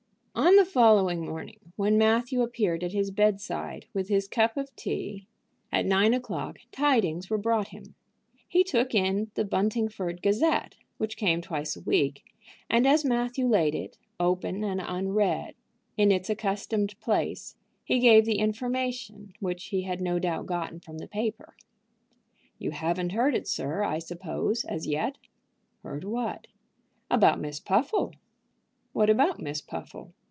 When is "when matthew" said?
1.75-2.41